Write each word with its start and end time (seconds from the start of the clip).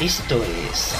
Esto 0.00 0.42
es 0.70 0.94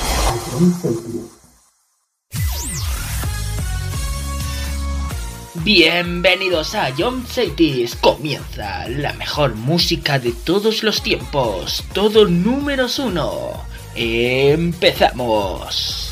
Bienvenidos 5.65 6.75
a 6.75 6.93
John 6.99 7.25
Cities. 7.27 7.97
Comienza 7.97 8.87
la 8.89 9.15
mejor 9.15 9.55
música 9.55 10.19
de 10.19 10.33
todos 10.33 10.83
los 10.83 11.03
tiempos. 11.03 11.83
Todo 11.95 12.29
números 12.29 12.99
uno. 12.99 13.65
Empezamos. 13.95 16.08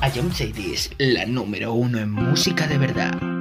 I 0.00 0.18
Am 0.20 0.30
JD's, 0.30 0.90
la 0.98 1.26
número 1.26 1.72
uno 1.72 1.98
en 1.98 2.12
música 2.12 2.68
de 2.68 2.78
verdad. 2.78 3.38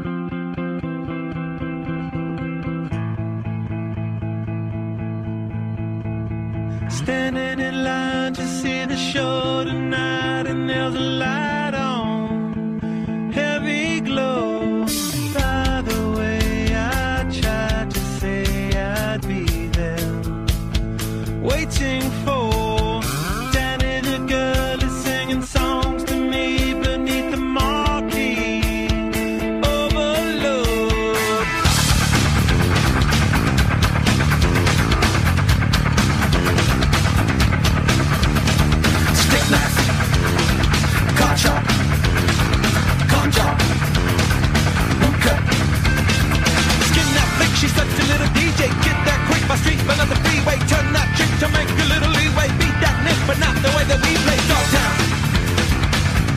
but 53.27 53.37
not 53.39 53.55
the 53.55 53.67
way 53.75 53.83
that 53.83 53.99
we 54.05 54.15
play 54.23 54.39
Dogtown. 54.47 54.95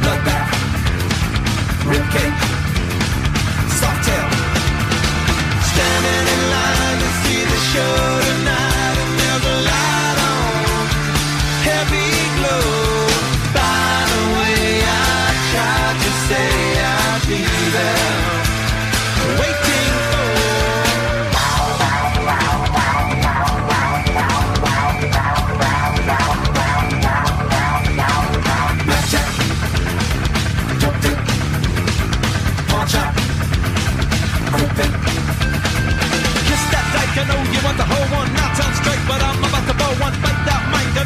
Bloodbath, 0.02 0.50
ribcage, 1.86 2.42
soft 3.78 4.00
tail. 4.06 4.28
Standing 5.70 6.26
in 6.34 6.42
line 6.50 6.98
to 6.98 7.10
see 7.22 7.44
the 7.52 7.60
show. 7.72 8.29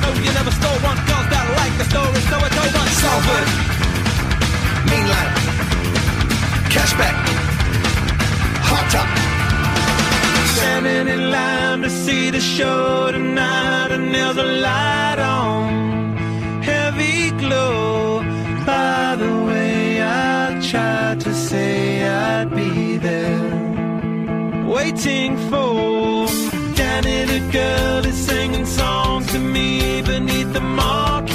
No, 0.04 0.10
you 0.26 0.32
never 0.38 0.50
stole 0.50 0.80
one. 0.90 0.98
Girls 1.08 1.28
that 1.34 1.46
like 1.60 1.74
the 1.80 1.86
story, 1.92 2.20
so 2.30 2.36
I 2.46 2.50
don't 2.56 2.72
want 2.76 2.90
solvent. 3.04 3.48
Mean 4.90 5.06
line. 5.12 5.32
Cashback. 6.74 7.16
Hot 8.68 8.86
top. 8.94 9.08
Standing 10.54 11.06
in 11.14 11.22
line 11.36 11.80
to 11.86 11.90
see 11.90 12.30
the 12.36 12.40
show 12.40 13.12
tonight, 13.12 13.90
and 13.96 14.14
there's 14.14 14.38
a 14.46 14.48
light 14.66 15.20
on. 15.38 15.72
Heavy 16.70 17.30
glow. 17.42 18.22
By 18.66 19.16
the 19.22 19.32
way, 19.48 20.02
I 20.02 20.60
tried 20.70 21.20
to 21.20 21.32
say 21.34 22.06
I'd 22.06 22.50
be 22.54 22.98
there. 22.98 23.42
Waiting 24.76 25.38
for. 25.48 26.04
Danny 26.74 27.24
the 27.24 27.40
girl 27.52 28.04
is 28.04 28.18
singing 28.26 28.66
songs 28.66 29.26
to 29.32 29.38
me 29.38 29.83
the 30.54 30.60
market. 30.60 31.33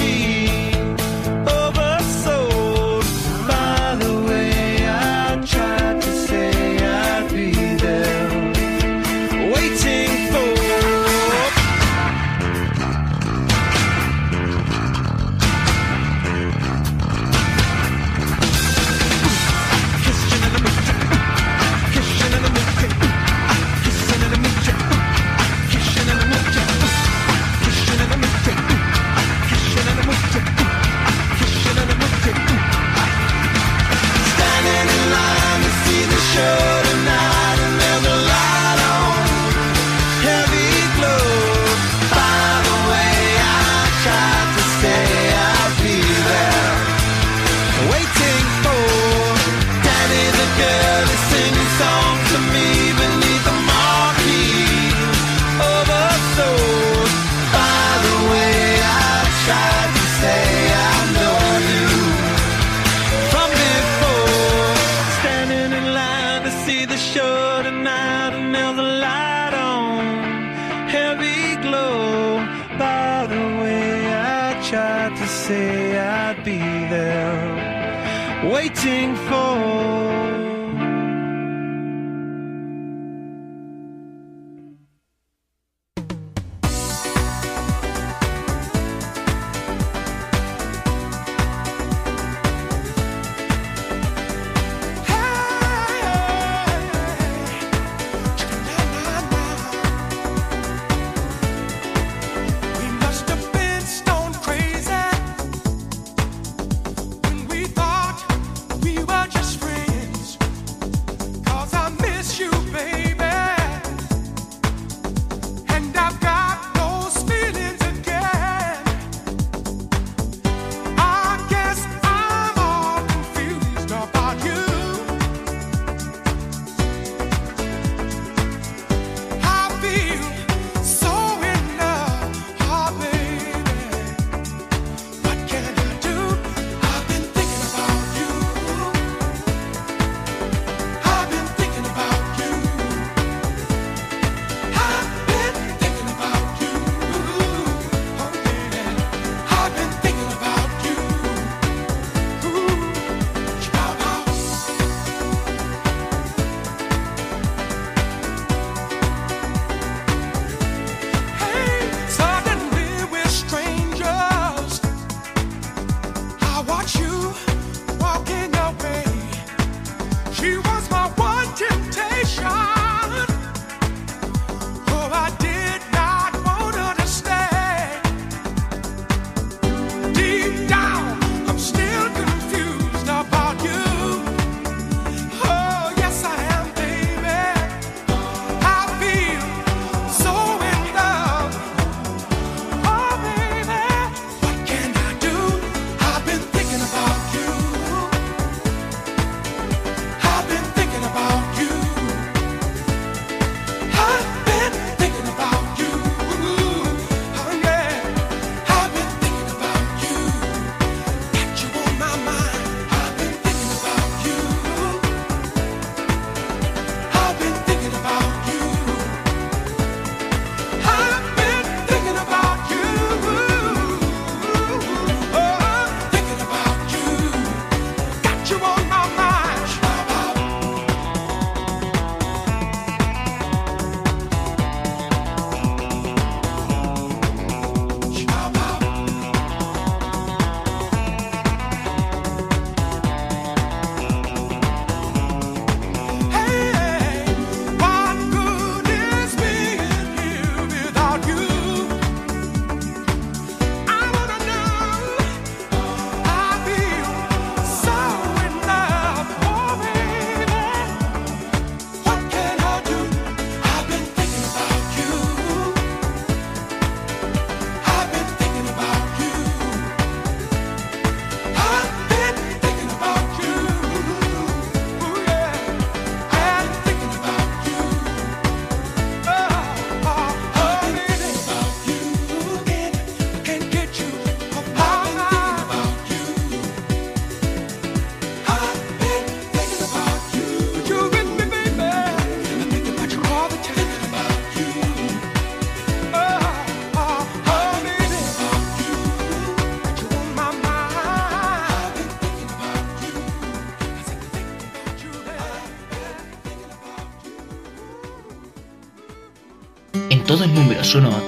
waiting 78.44 79.16
for 79.16 79.49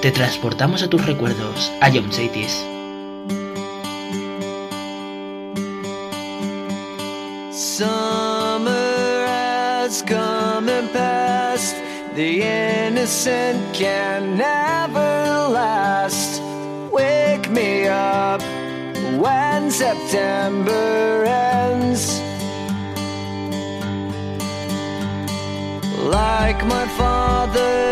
te 0.02 0.10
transportamos 0.10 0.82
a 0.82 0.90
tus 0.90 1.06
recuerdos, 1.06 1.72
a 1.80 1.88
John 1.88 2.12
Cities. 2.12 2.52
Summer 7.52 9.26
has 9.28 10.02
come 10.02 10.68
and 10.68 10.92
passed. 10.92 11.76
The 12.16 12.42
innocent 12.42 13.72
can 13.72 14.36
never 14.36 15.48
last. 15.48 16.42
Wake 16.90 17.48
me 17.48 17.86
up 17.86 18.42
when 19.22 19.70
September 19.70 21.24
ends. 21.24 22.20
Like 26.10 26.66
my 26.66 26.88
father's 26.98 27.91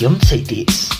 John 0.00 0.18
Cities. 0.22 0.99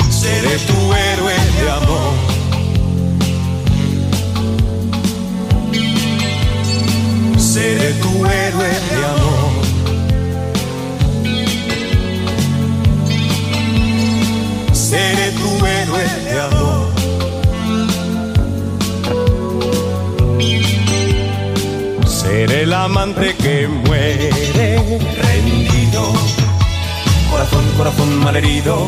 seré 0.21 0.55
tu 0.69 0.77
héroe 1.03 1.37
de 1.57 1.65
amor. 1.79 2.13
Seré 7.37 7.89
tu 8.03 8.11
héroe 8.37 8.71
de 8.89 8.99
amor. 9.13 9.51
Seré 14.89 15.27
tu 15.39 15.49
héroe 15.75 16.05
de 16.27 16.35
amor. 16.49 16.83
Seré 22.05 22.61
el 22.61 22.73
amante 22.73 23.35
que 23.43 23.67
muere 23.85 24.29
rendido. 25.25 26.03
Corazón, 27.31 27.65
corazón 27.77 28.09
malherido. 28.23 28.87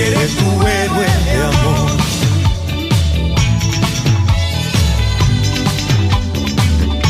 Seré 0.00 0.26
tu 0.28 0.48
héroe 0.66 1.08
de 1.26 1.34
amor. 1.50 1.88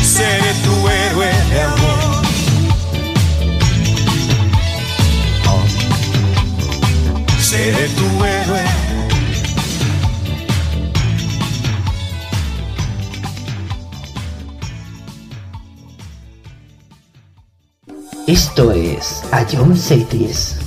Seré 0.03 0.51
tu 0.63 0.73
héroe 0.89 1.31
de 1.51 1.59
amor. 1.69 2.11
Seré 7.39 7.85
tu 7.97 8.07
héroe. 8.25 8.65
Esto 18.27 18.71
es 18.73 19.23
A 19.31 19.45
John 19.49 19.77
Cities. 19.77 20.60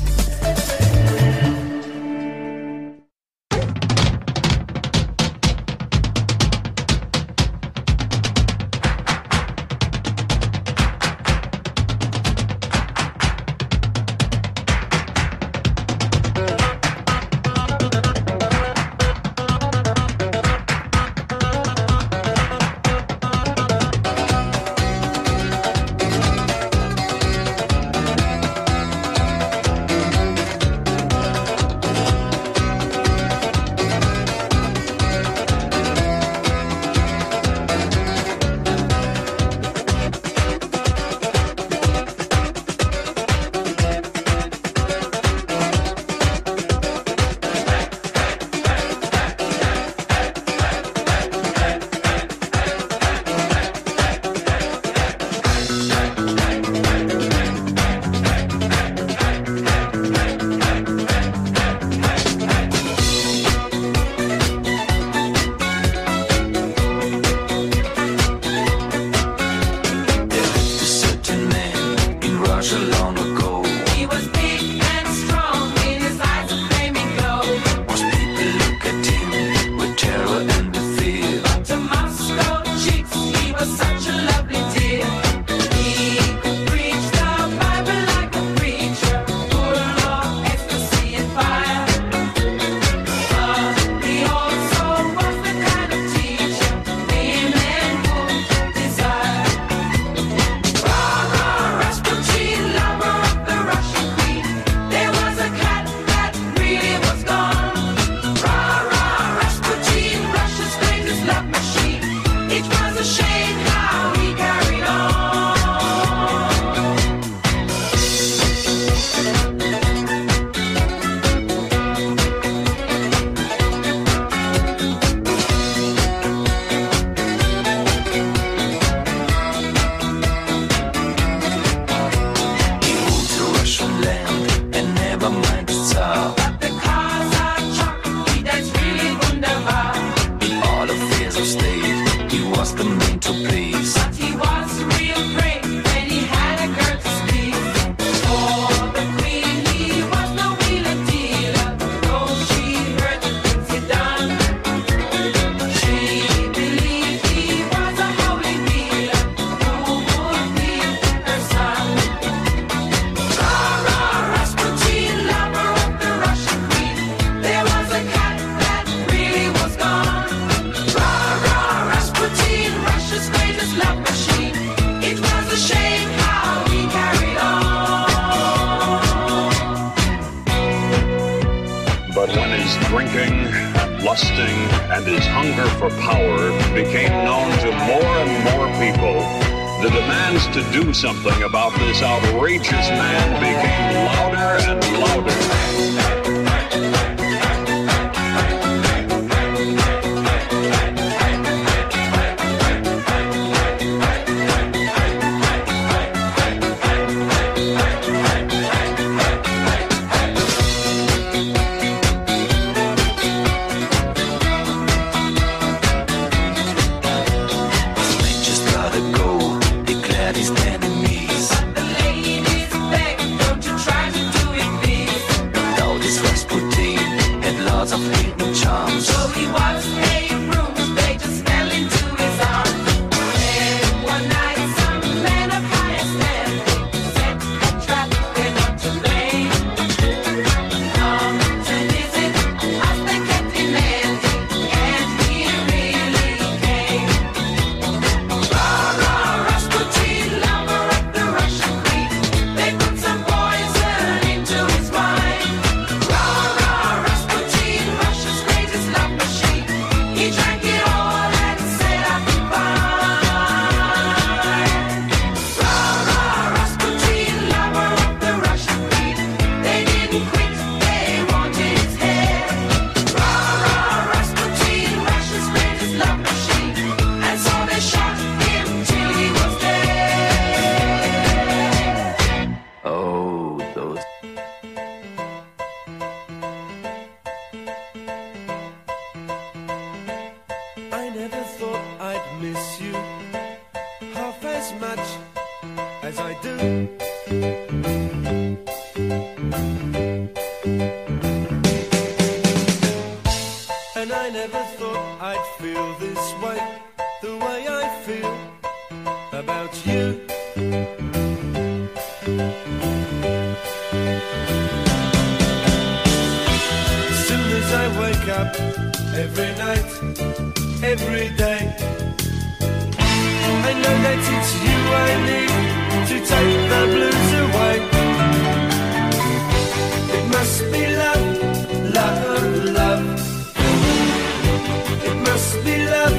It 335.08 335.17
must 335.28 335.65
be 335.65 335.76
love, 335.87 336.19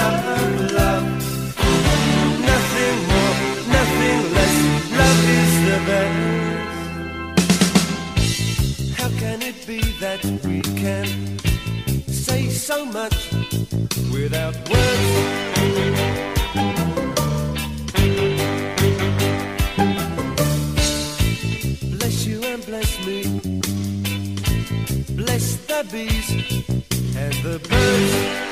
love, 0.00 0.24
love. 0.78 1.06
Nothing 2.50 2.96
more, 3.10 3.36
nothing 3.76 4.18
less. 4.36 4.56
Love 5.00 5.22
is 5.40 5.52
the 5.68 5.78
best. 5.88 6.12
How 8.98 9.10
can 9.18 9.38
it 9.42 9.58
be 9.66 9.80
that 10.00 10.22
we 10.44 10.60
can 10.82 11.08
say 12.08 12.48
so 12.48 12.84
much 12.84 13.32
without 14.12 14.54
words? 14.70 15.08
Bless 21.98 22.26
you 22.26 22.38
and 22.44 22.64
bless 22.66 23.06
me. 23.06 23.18
Bless 25.16 25.56
the 25.66 25.84
bees 25.90 26.41
the 27.42 27.58
birds. 27.58 28.51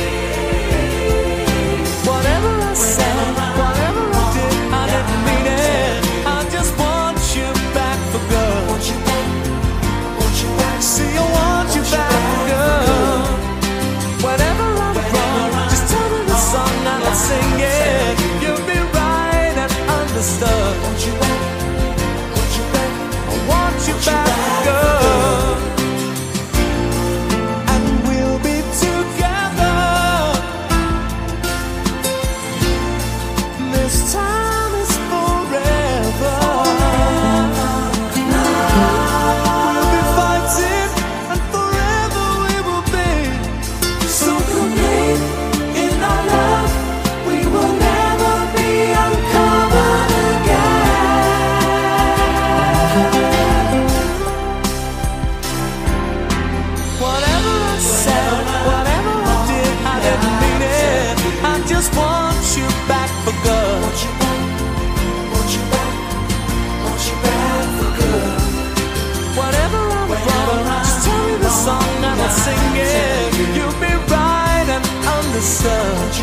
such 75.61 76.20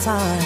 time 0.00 0.40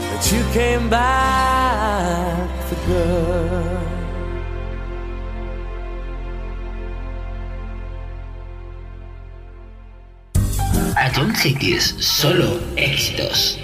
that 0.00 0.32
you 0.32 0.42
came 0.52 0.88
back 0.88 2.48
for 2.68 2.76
good. 2.86 3.94
Atlantic 10.96 11.62
es 11.64 11.94
solo 11.98 12.60
éxitos. 12.76 13.63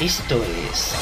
Esto 0.00 0.36
es 0.44 0.94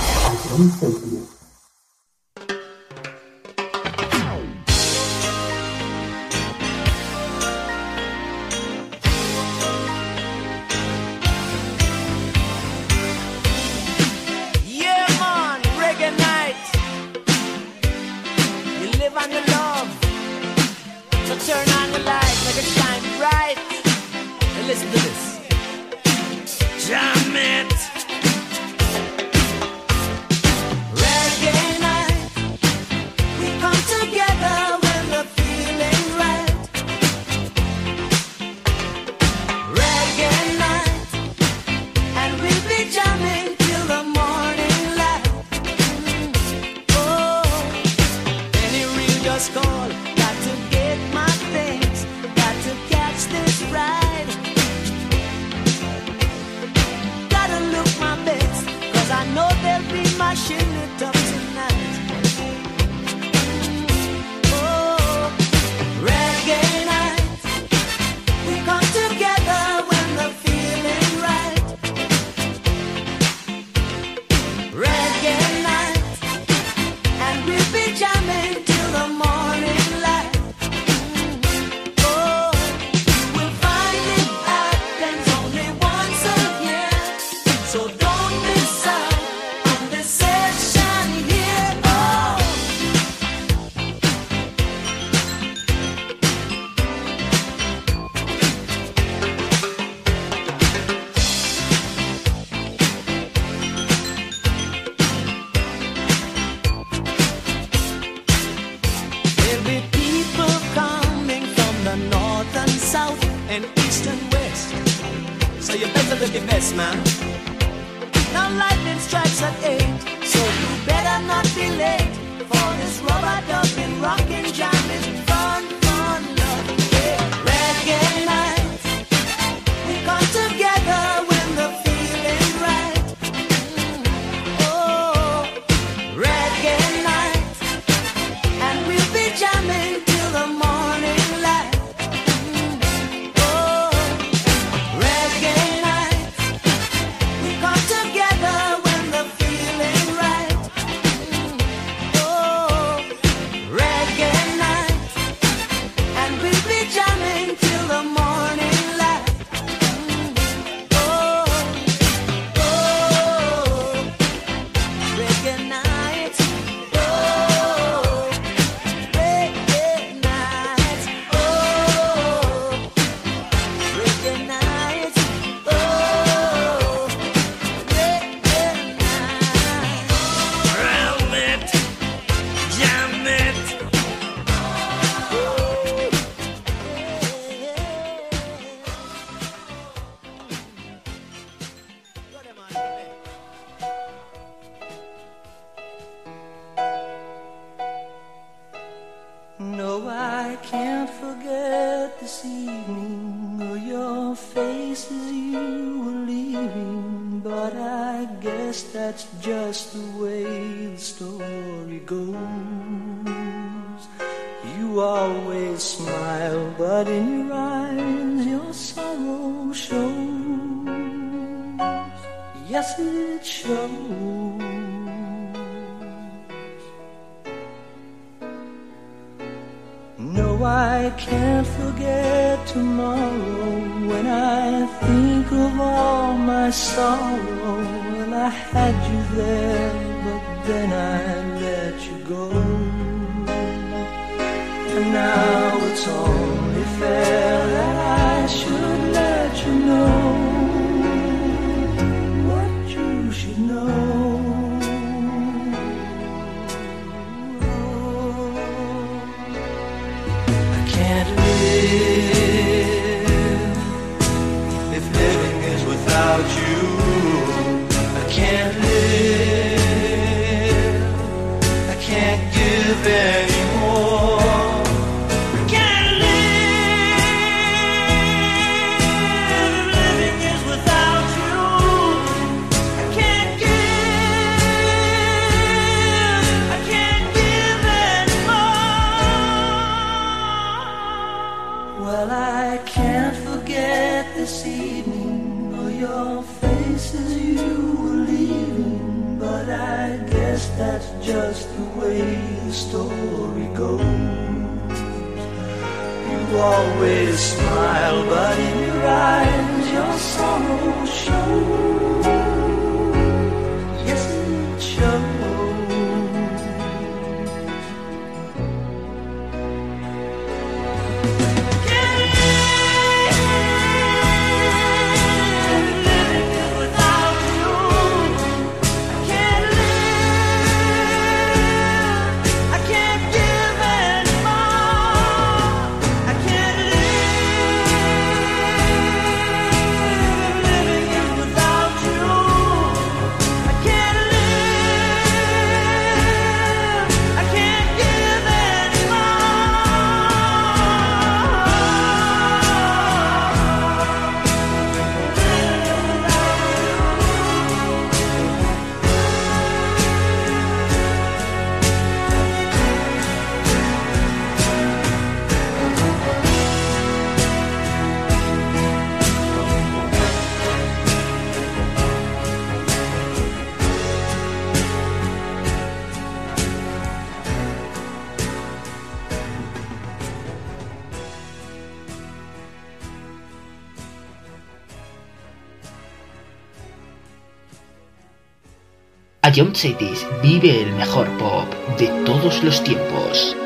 Ion 389.55 389.77
Cities 389.77 390.27
vive 390.43 390.83
el 390.83 390.93
mejor 390.95 391.29
pop 391.39 391.73
de 391.99 392.09
todos 392.25 392.65
los 392.65 392.83
tiempos. 392.83 393.57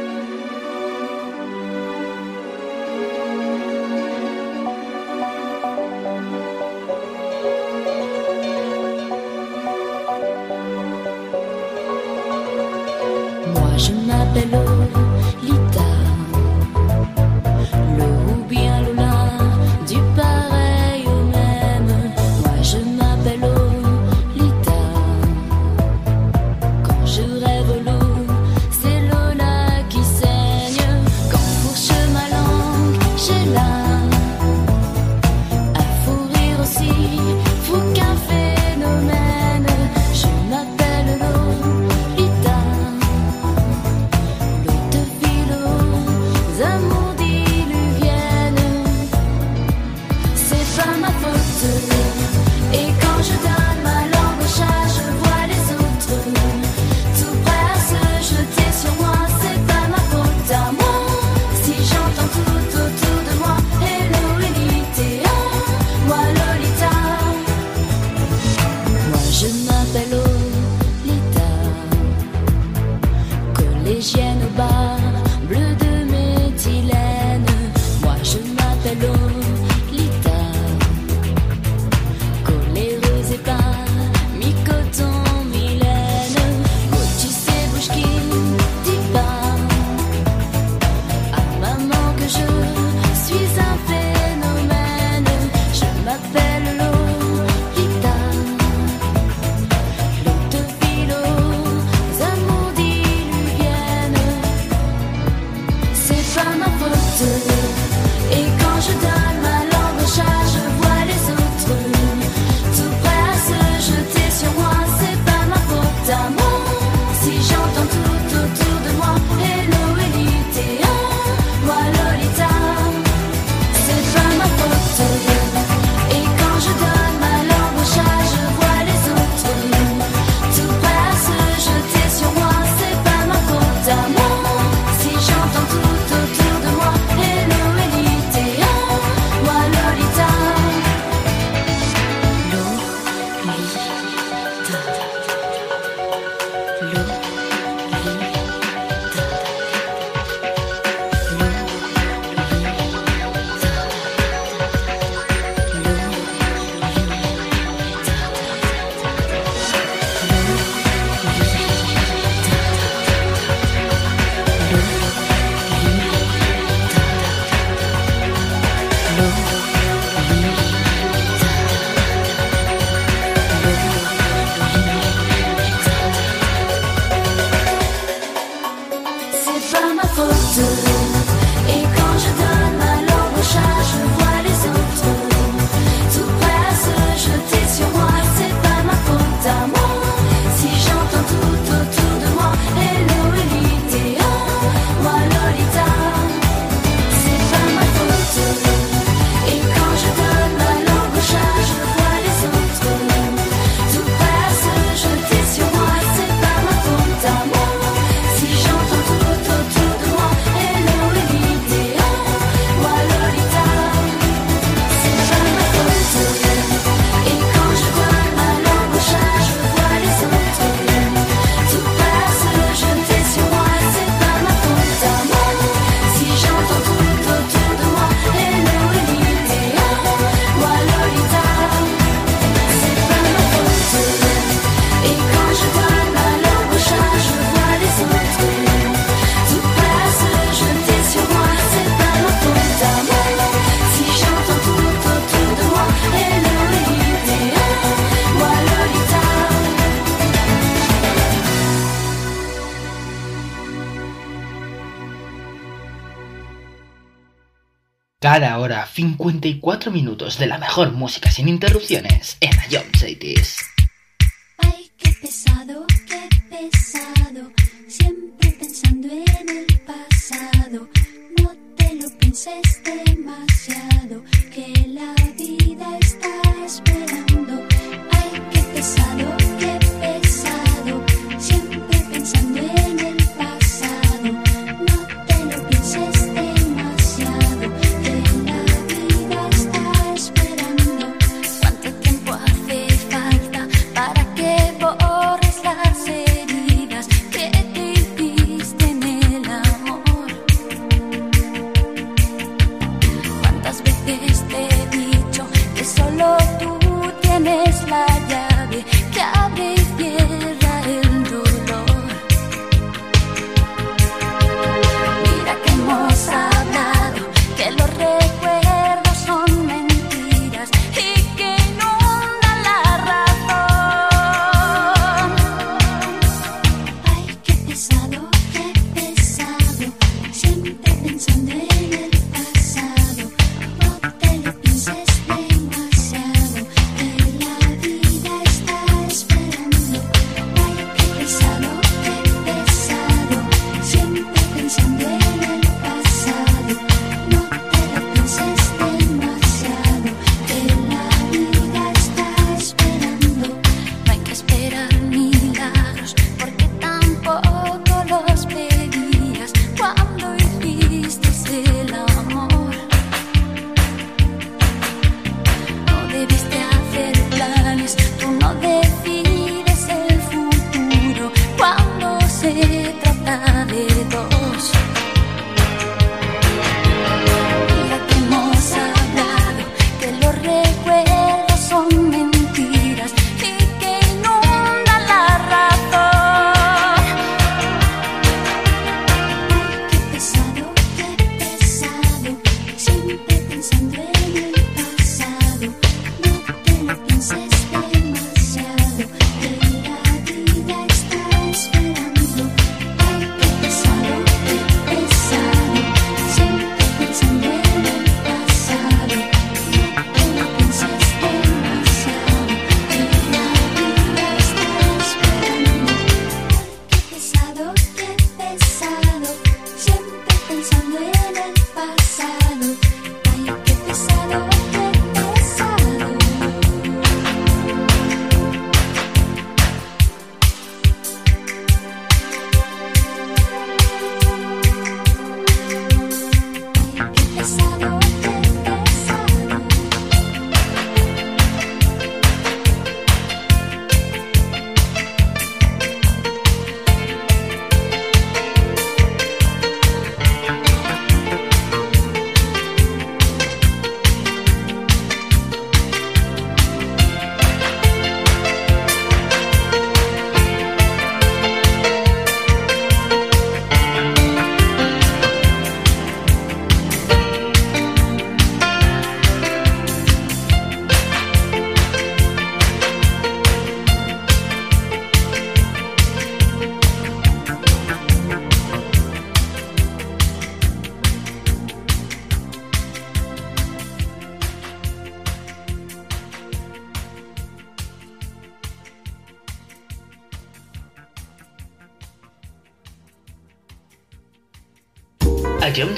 54 259.01 259.90
minutos 259.90 260.38
de 260.38 260.46
la 260.46 260.59
mejor 260.59 260.92
música 260.92 261.30
sin 261.30 261.48
interrupciones 261.48 262.36
en 262.40 262.51
Ion 262.70 263.79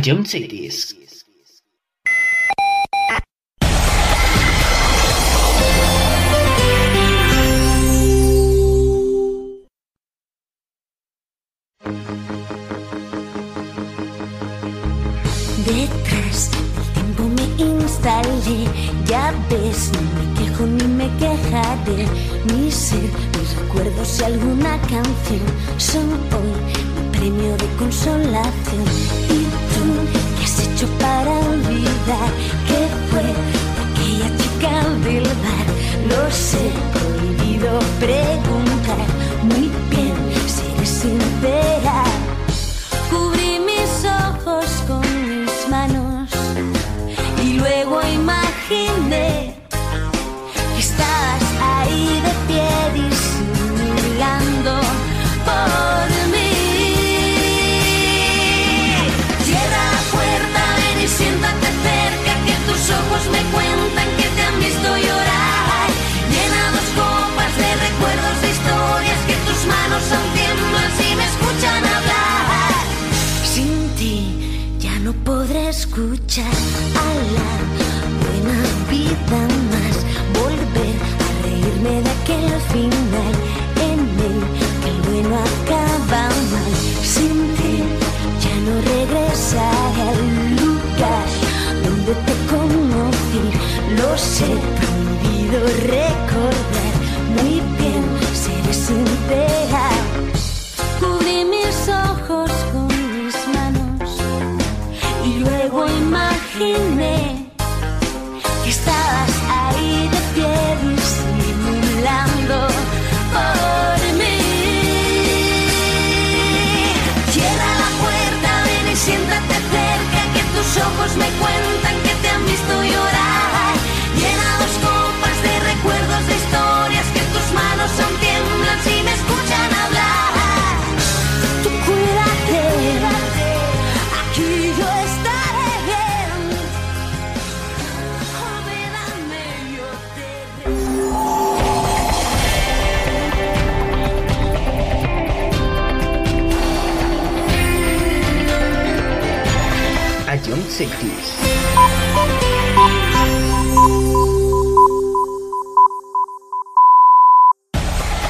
A 0.00 0.02
John 0.02 0.24
Cities. 0.24 0.89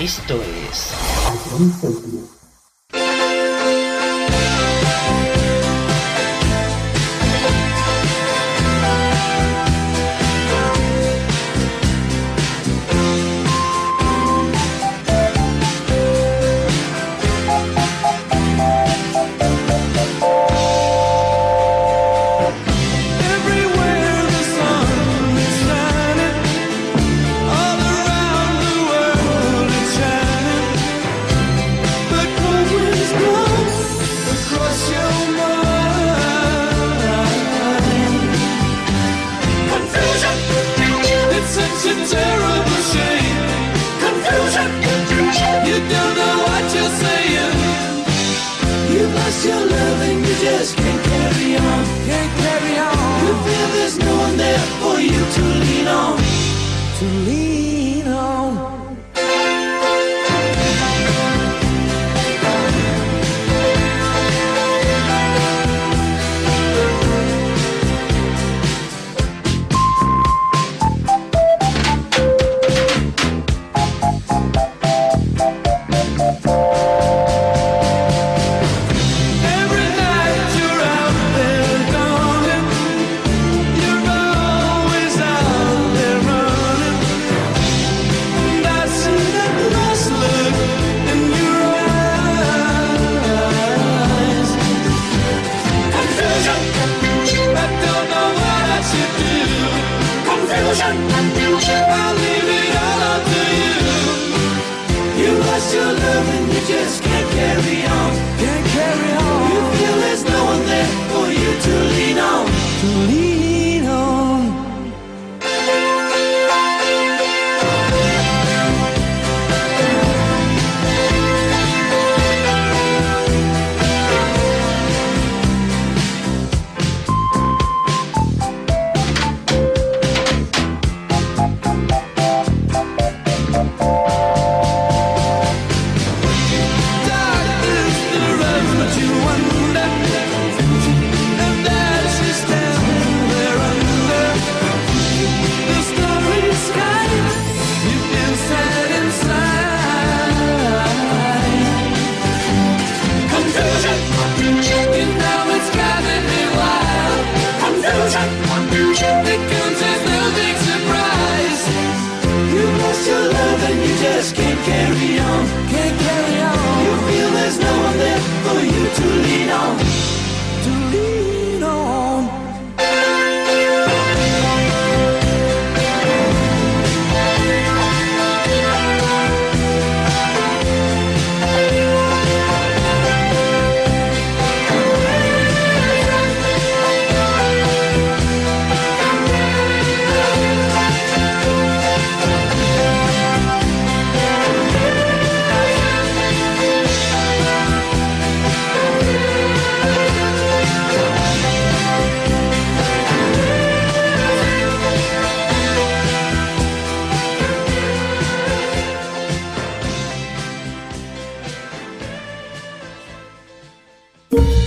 Esto 0.01 0.35
es 0.69 2.40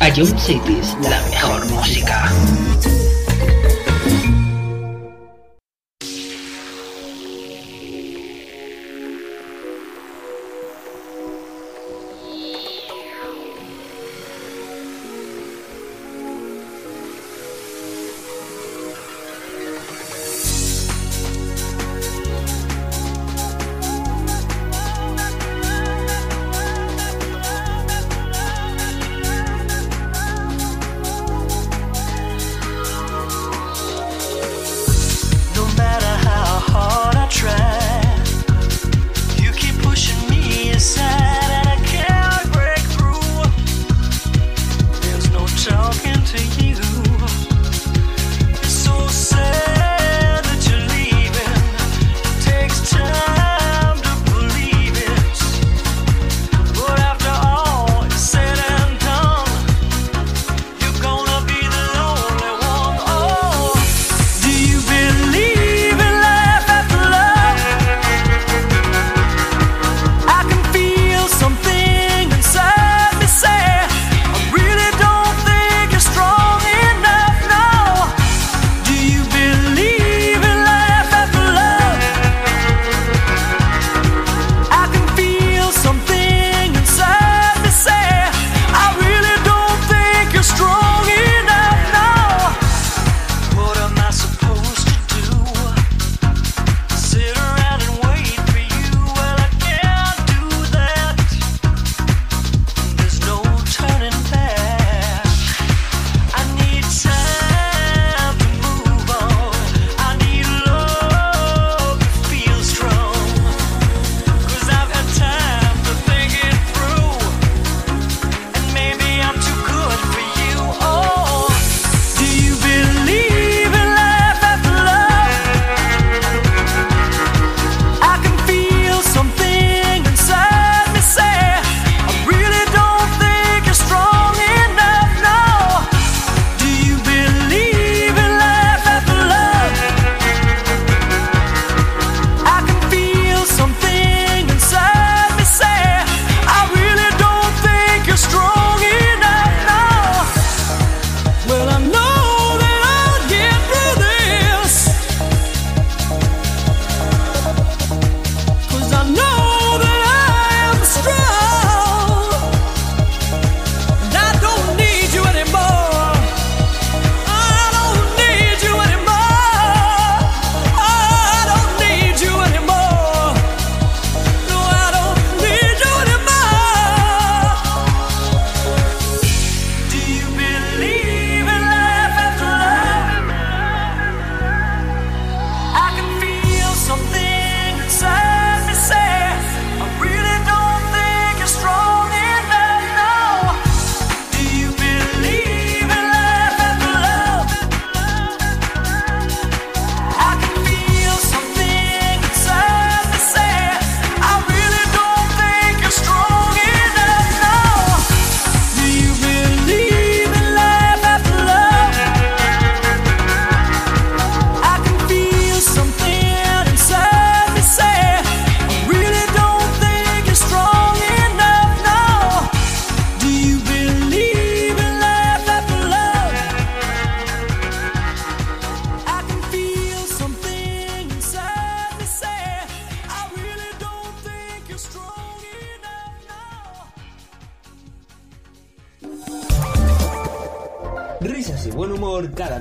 a 0.03 0.09
Young 0.09 0.37
Cities 0.37 0.97
la 1.01 1.21
mejor 1.29 1.65
música. 1.67 2.29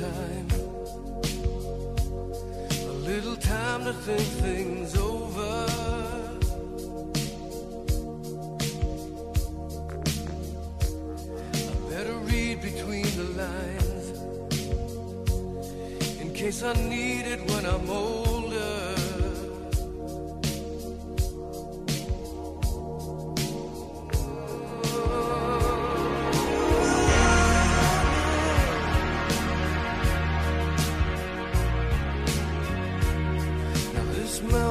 time. 0.00 0.48
A 2.70 2.96
little 3.10 3.34
time 3.36 3.84
to 3.84 3.92
think 3.92 4.28
things 4.46 4.96
over. 4.96 5.66
I 11.66 11.90
better 11.90 12.16
read 12.30 12.62
between 12.62 13.08
the 13.16 13.26
lines 13.42 14.06
in 16.20 16.32
case 16.32 16.62
I 16.62 16.74
need 16.74 17.26
it 17.26 17.40
when 17.50 17.66
I'm 17.66 17.90
old. 17.90 18.37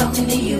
talking 0.00 0.26
to 0.28 0.36
you. 0.36 0.58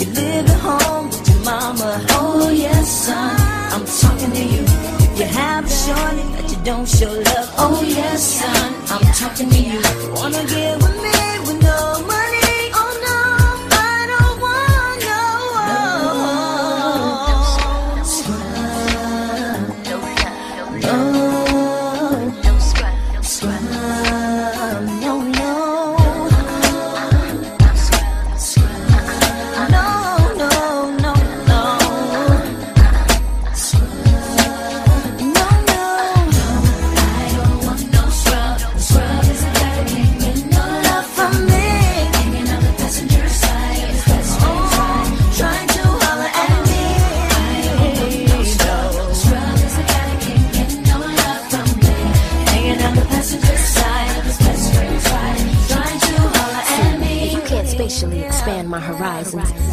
You 0.00 0.06
live 0.18 0.46
at 0.48 0.60
home 0.60 1.06
with 1.10 1.28
your 1.28 1.40
mama. 1.44 1.90
Oh 2.10 2.50
yes, 2.50 3.06
son, 3.06 3.36
I'm 3.74 3.84
talking 4.02 4.32
to 4.38 4.44
you. 4.54 4.64
If 5.04 5.18
You 5.18 5.26
have 5.26 5.64
a 5.66 5.74
shorty 5.82 6.24
that 6.34 6.46
you 6.50 6.58
don't 6.64 6.88
show 6.88 7.12
love. 7.12 7.48
Oh 7.58 7.82
yes, 7.86 8.20
son, 8.40 8.68
I'm 8.92 9.04
talking 9.20 9.50
to 9.50 9.60
you. 9.70 9.80
Wanna 10.14 10.42
get 10.54 10.74
with 10.82 10.96
me? 11.04 11.16
With 11.46 11.62
no. 11.62 12.07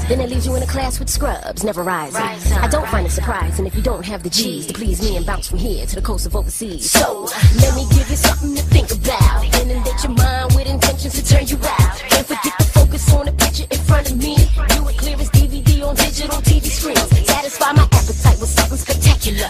Then 0.07 0.21
it 0.21 0.29
leaves 0.29 0.45
you 0.45 0.55
in 0.55 0.61
a 0.61 0.67
class 0.67 0.99
with 0.99 1.09
scrubs, 1.09 1.63
never 1.63 1.81
rising. 1.81 2.21
Rise 2.21 2.51
I 2.51 2.67
don't 2.67 2.87
find 2.89 3.07
it 3.07 3.09
surprising 3.09 3.65
if 3.65 3.75
you 3.75 3.81
don't 3.81 4.05
have 4.05 4.21
the 4.21 4.29
G's 4.29 4.67
to 4.67 4.73
please 4.73 5.01
me 5.01 5.17
and 5.17 5.25
bounce 5.25 5.49
from 5.49 5.57
here 5.57 5.83
to 5.87 5.95
the 5.95 6.01
coast 6.01 6.27
of 6.27 6.35
overseas. 6.35 6.91
So 6.91 7.23
let 7.57 7.73
me 7.75 7.87
give 7.89 8.07
you 8.07 8.15
something 8.15 8.55
to 8.55 8.61
think 8.61 8.91
about. 8.91 9.43
Inundate 9.61 10.03
your 10.03 10.13
mind 10.13 10.53
with 10.53 10.67
intentions 10.67 11.13
to 11.15 11.25
turn 11.25 11.47
you 11.47 11.57
out. 11.57 12.03
Don't 12.09 12.27
forget 12.27 12.53
to 12.59 12.65
focus 12.65 13.13
on 13.15 13.25
the 13.25 13.31
picture 13.31 13.65
in 13.71 13.79
front 13.79 14.11
of 14.11 14.17
me. 14.17 14.35
View 14.35 14.89
it 14.89 14.97
clear 14.99 15.17
as 15.17 15.29
DVD 15.31 15.87
on 15.87 15.95
digital 15.95 16.37
TV 16.37 16.65
screens. 16.65 17.25
Satisfy 17.25 17.71
my 17.71 17.83
appetite 17.83 18.39
with 18.39 18.49
something 18.49 18.77
spectacular. 18.77 19.49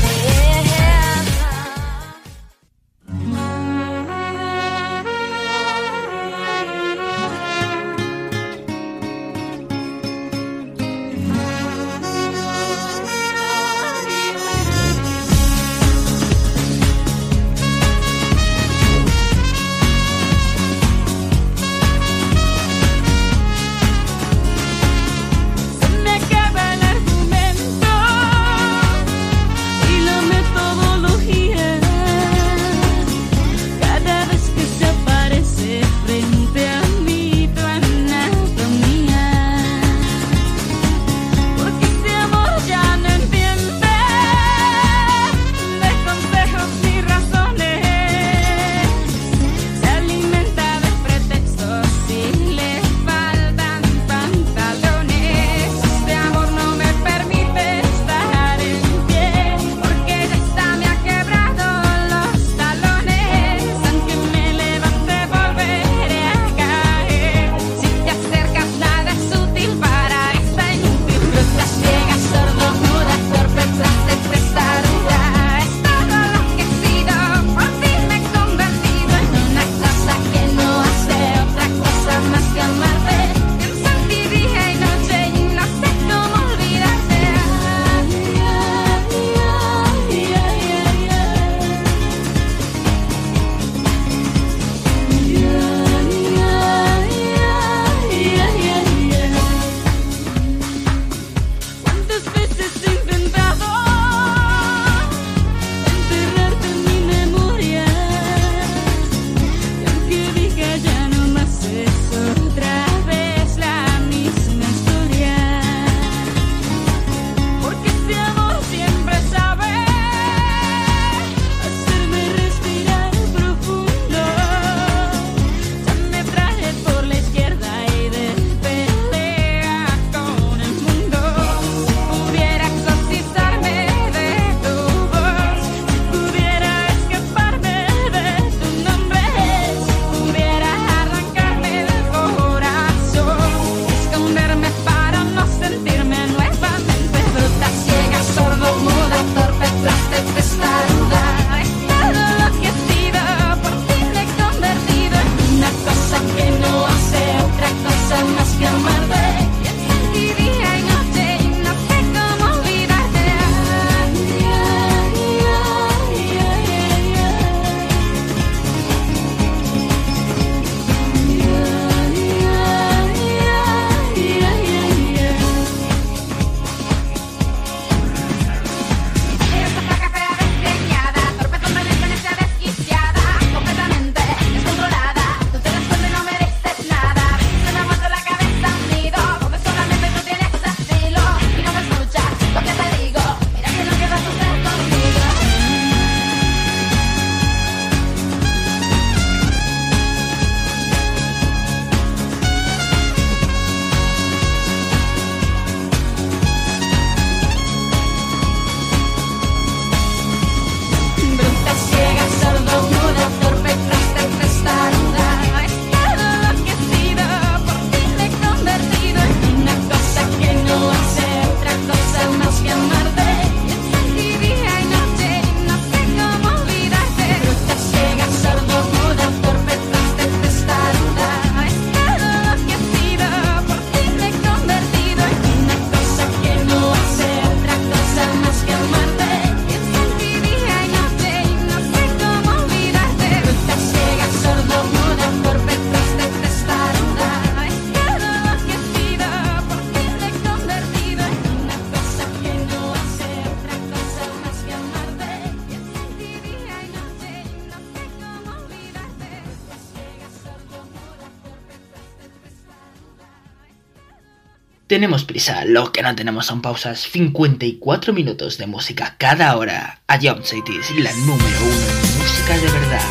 Tenemos 264.91 265.23
prisa, 265.23 265.63
lo 265.63 265.93
que 265.93 266.01
no 266.01 266.13
tenemos 266.15 266.47
son 266.47 266.61
pausas. 266.61 266.99
54 266.99 268.11
minutos 268.11 268.57
de 268.57 268.67
música 268.67 269.15
cada 269.17 269.55
hora. 269.55 270.01
A 270.05 270.19
Jump 270.19 270.43
Cities, 270.43 270.91
la 270.97 271.13
número 271.13 271.59
uno 271.61 271.87
en 272.03 272.19
música 272.19 272.57
de 272.57 272.69
verdad. 272.77 273.10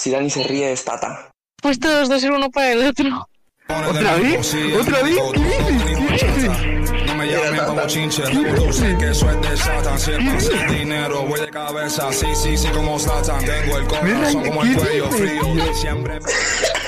si 0.00 0.10
Dani 0.10 0.30
se 0.30 0.42
ríe 0.44 0.72
es 0.72 0.82
Tata. 0.82 1.30
Pues 1.60 1.78
todos 1.78 2.08
dos 2.08 2.22
ser 2.22 2.32
uno 2.32 2.50
para 2.50 2.72
el 2.72 2.86
otro. 2.86 3.28
¿Otra 3.68 4.14
vez? 4.16 4.56
¿Otra 4.80 5.02
vez? 5.02 5.18
¿Qué 5.34 5.40
dices? 5.42 5.82
¿Qué 5.84 6.32
dices? 6.32 7.06
No 7.06 7.14
me 7.16 7.26
llamen 7.26 7.64
como 7.66 7.86
chinche, 7.86 8.22
tú 8.56 8.72
sé 8.72 8.96
que 8.98 9.10
eso 9.10 9.30
es 9.30 9.42
de 9.42 9.56
Satan. 9.58 9.98
Si 9.98 10.12
es 10.12 10.16
para 10.16 10.36
hacer 10.38 10.70
dinero, 10.70 11.26
voy 11.26 11.40
de 11.40 11.50
cabeza. 11.50 12.10
Sí, 12.12 12.26
sí, 12.34 12.56
sí, 12.56 12.68
como 12.68 12.98
Satan. 12.98 13.44
Tengo 13.44 13.76
el 13.76 13.86
corazón 13.86 14.42
como 14.42 14.62
el 14.62 14.74
cuello 14.74 15.10
frío. 15.10 15.74
Siempre. 15.74 16.18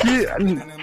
¿Qué, 0.02 0.26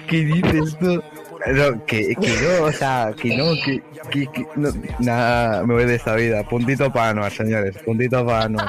qué 0.08 0.16
dices 0.24 0.78
tú? 0.78 1.02
No, 1.46 1.84
que, 1.86 2.14
que 2.14 2.28
no, 2.28 2.66
o 2.66 2.72
sea, 2.72 3.12
que 3.20 3.36
no, 3.36 3.54
que, 3.64 3.82
que, 4.10 4.26
que 4.30 4.46
no, 4.54 4.70
nada, 5.00 5.64
me 5.64 5.74
voy 5.74 5.84
de 5.84 5.96
esta 5.96 6.14
vida. 6.14 6.44
Puntito 6.44 6.92
para 6.92 7.08
Anuar, 7.10 7.32
señores, 7.32 7.76
puntito 7.84 8.24
para 8.24 8.44
Anuar. 8.44 8.68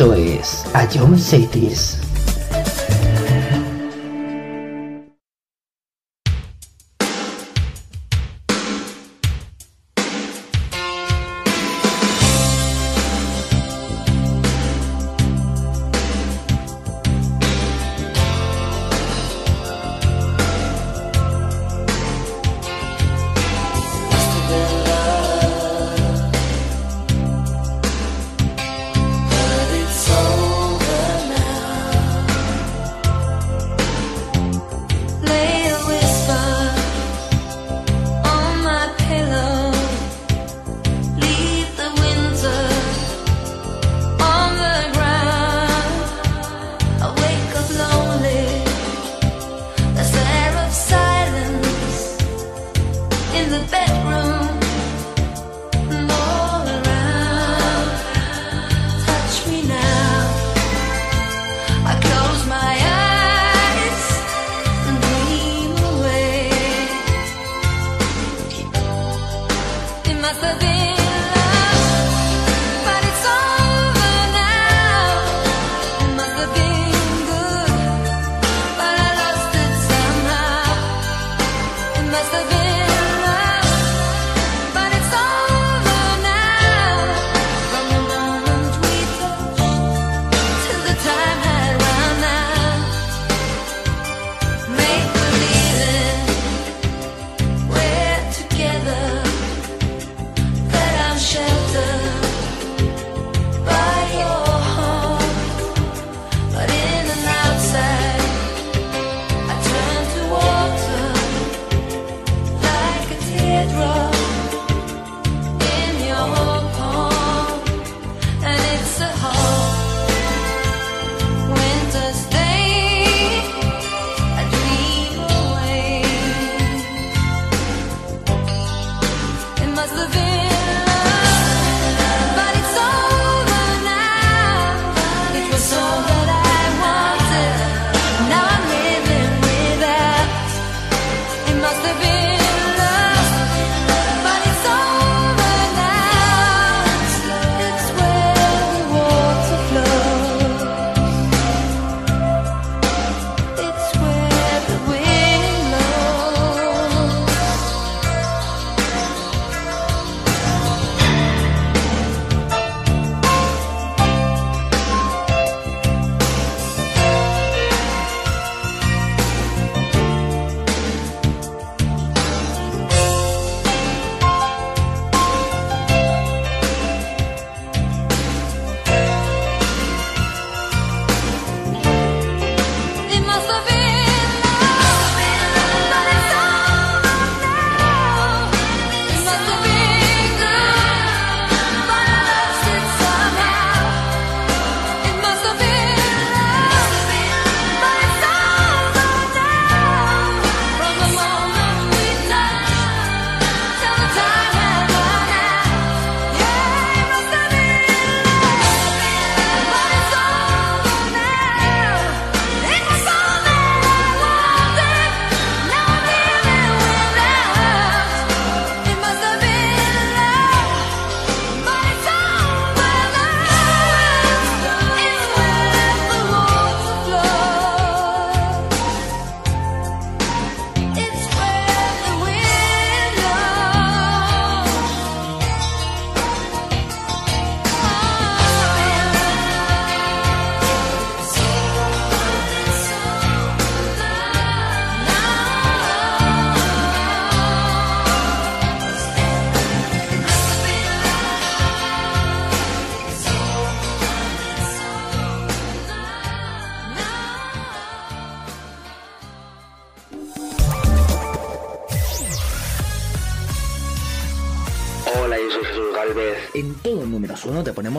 Esto 0.00 0.14
es 0.14 0.64
John 0.94 1.18
Cities. 1.18 2.09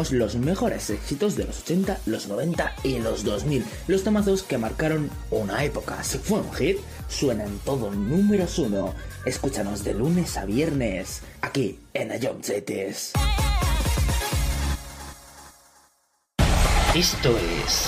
los 0.09 0.35
mejores 0.35 0.89
éxitos 0.89 1.35
de 1.35 1.43
los 1.43 1.59
80, 1.59 1.99
los 2.07 2.27
90 2.27 2.75
y 2.83 2.97
los 2.97 3.23
2000, 3.23 3.63
los 3.87 4.03
tomazos 4.03 4.41
que 4.41 4.57
marcaron 4.57 5.11
una 5.29 5.63
época. 5.63 6.03
Si 6.03 6.17
fue 6.17 6.39
un 6.39 6.51
hit, 6.53 6.79
suena 7.07 7.43
en 7.43 7.59
todo 7.59 7.91
números 7.91 8.57
1. 8.57 8.95
Escúchanos 9.25 9.83
de 9.83 9.93
lunes 9.93 10.37
a 10.37 10.45
viernes, 10.45 11.21
aquí 11.41 11.79
en 11.93 12.11
Ayom 12.11 12.39
Esto 16.95 17.37
es 17.37 17.87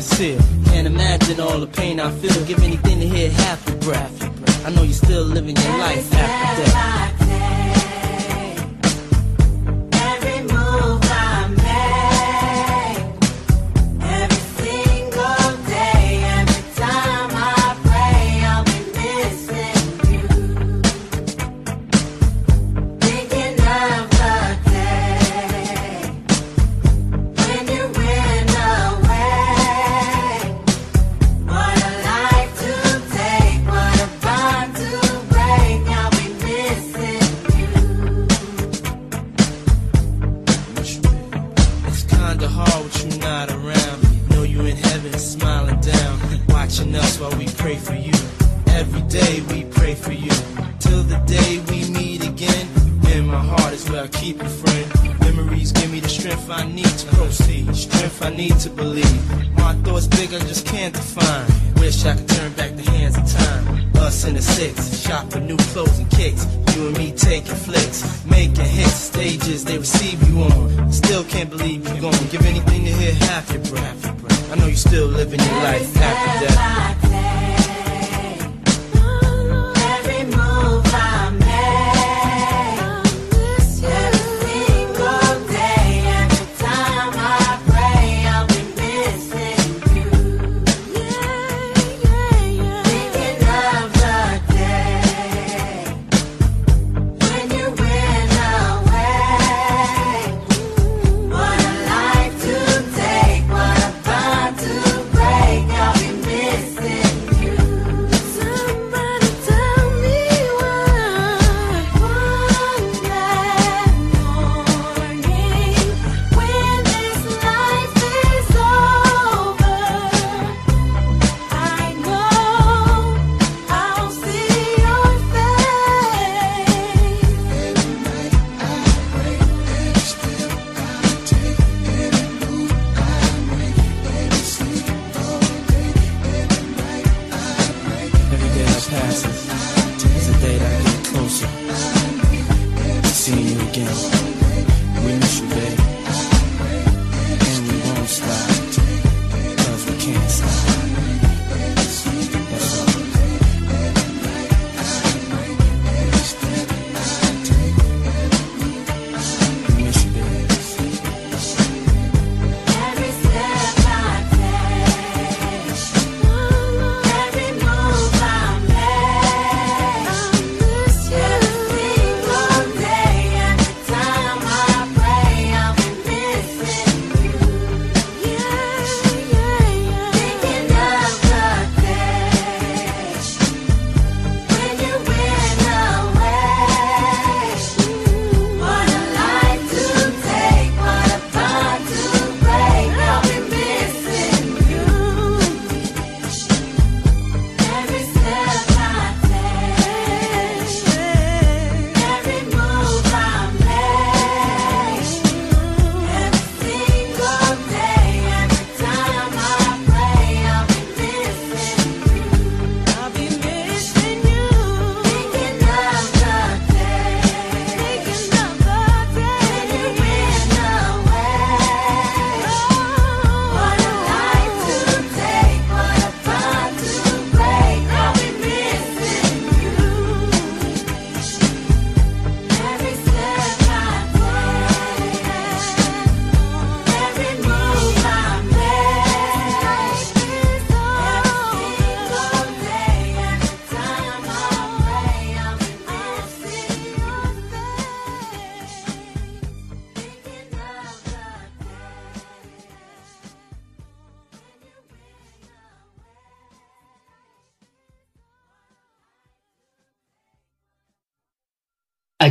Can't 0.00 0.86
imagine 0.86 1.40
all 1.40 1.58
the 1.58 1.66
pain 1.66 2.00
I 2.00 2.10
feel. 2.10 2.44
Give 2.46 2.59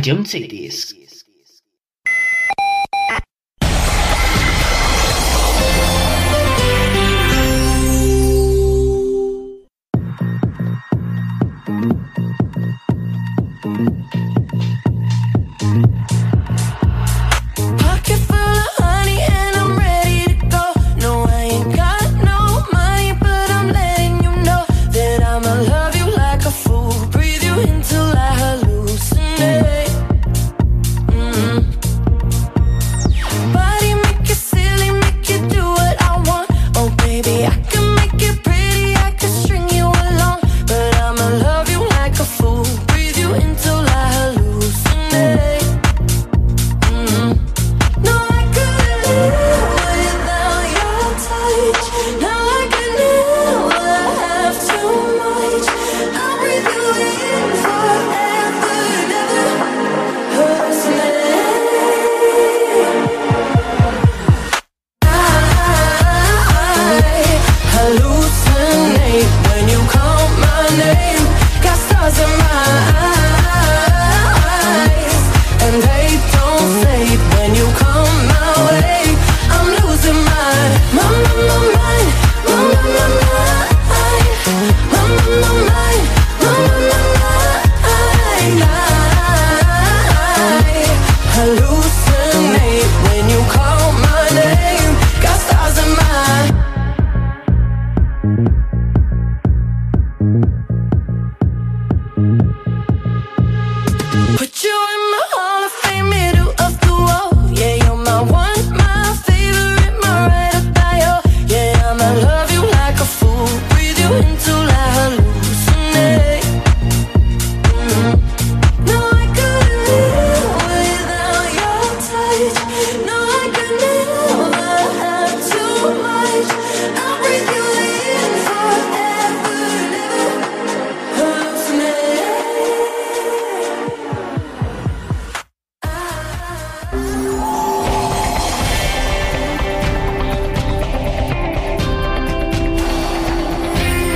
a 0.00 0.02
John 0.02 0.24
Cities. 0.24 0.89